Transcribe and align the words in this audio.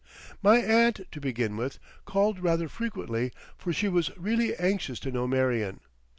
My 0.41 0.57
aunt, 0.57 1.01
to 1.11 1.21
begin 1.21 1.57
with, 1.57 1.77
called 2.05 2.39
rather 2.39 2.67
frequently, 2.67 3.31
for 3.55 3.71
she 3.71 3.87
was 3.87 4.09
really 4.17 4.55
anxious 4.55 4.99
to 5.01 5.11
know 5.11 5.27
Marion. 5.27 5.79